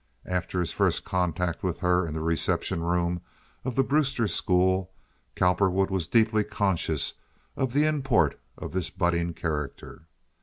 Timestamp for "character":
9.35-10.07